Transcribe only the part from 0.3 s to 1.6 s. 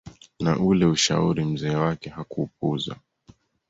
Na ule ushauri